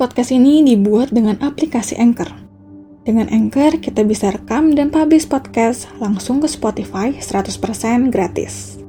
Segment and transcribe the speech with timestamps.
[0.00, 2.32] Podcast ini dibuat dengan aplikasi Anchor.
[3.04, 8.80] Dengan Anchor, kita bisa rekam dan publish podcast langsung ke Spotify 100% gratis.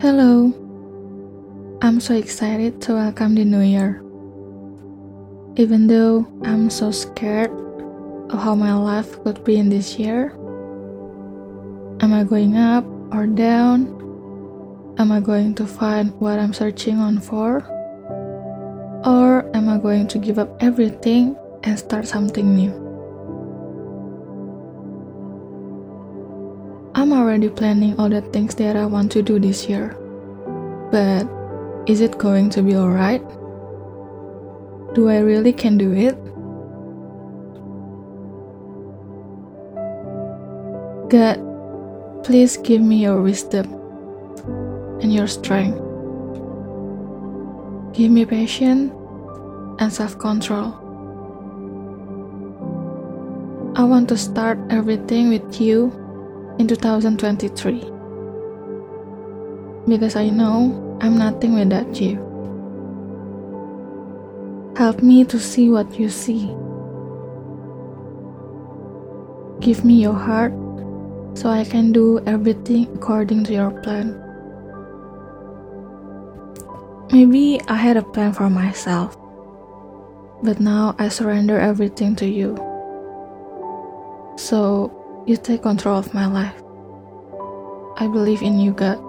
[0.00, 0.48] Hello,
[1.84, 4.05] I'm so excited to welcome the new year.
[5.58, 7.50] Even though I'm so scared
[8.28, 10.32] of how my life could be in this year,
[12.00, 13.88] am I going up or down?
[14.98, 17.64] Am I going to find what I'm searching on for?
[19.08, 22.72] Or am I going to give up everything and start something new?
[26.94, 29.96] I'm already planning all the things that I want to do this year.
[30.92, 31.26] But
[31.88, 33.24] is it going to be alright?
[34.96, 36.16] Do I really can do it?
[41.10, 41.36] God,
[42.24, 43.74] please give me your wisdom
[45.02, 45.76] and your strength.
[47.92, 48.90] Give me patience
[49.80, 50.72] and self control.
[53.76, 55.92] I want to start everything with you
[56.58, 57.84] in 2023
[59.86, 62.35] because I know I'm nothing without you.
[64.76, 66.52] Help me to see what you see.
[69.58, 70.52] Give me your heart
[71.32, 74.20] so I can do everything according to your plan.
[77.10, 79.16] Maybe I had a plan for myself,
[80.42, 82.54] but now I surrender everything to you.
[84.36, 84.92] So
[85.26, 86.62] you take control of my life.
[87.96, 89.00] I believe in you, God.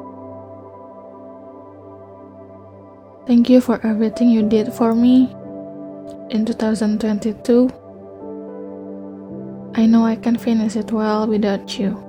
[3.27, 5.35] Thank you for everything you did for me
[6.29, 7.71] in 2022,
[9.75, 12.03] I know I can finish it well without you.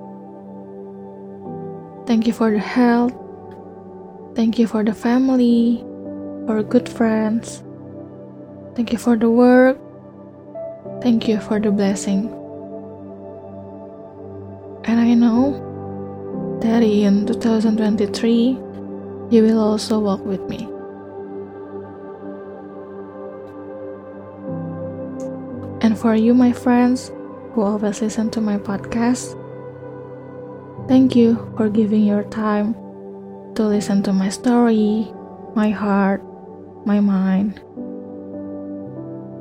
[2.06, 3.12] Thank you for the health.
[4.34, 5.84] Thank you for the family,
[6.46, 7.62] for good friends.
[8.74, 9.78] Thank you for the work.
[11.02, 12.32] Thank you for the blessing.
[14.84, 18.58] And I know that in 2023,
[19.30, 20.77] you will also walk with me.
[25.88, 27.08] And for you, my friends,
[27.54, 29.32] who always listen to my podcast,
[30.86, 32.74] thank you for giving your time
[33.54, 35.08] to listen to my story,
[35.54, 36.20] my heart,
[36.84, 37.64] my mind.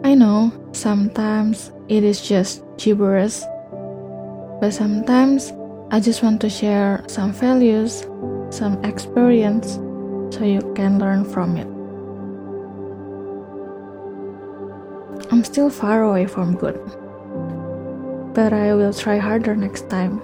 [0.07, 3.41] I know sometimes it is just gibberish,
[4.61, 5.51] but sometimes
[5.91, 8.07] I just want to share some values,
[8.51, 9.75] some experience,
[10.31, 11.76] so you can learn from it.
[15.37, 16.81] I'm still far away from good.
[18.33, 20.17] But I will try harder next time.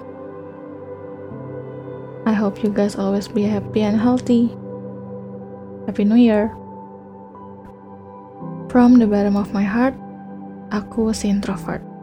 [2.26, 4.50] I hope you guys always be happy and healthy.
[5.86, 6.50] Happy New Year.
[8.74, 9.94] From the bottom of my heart,
[10.74, 11.93] aku si introvert.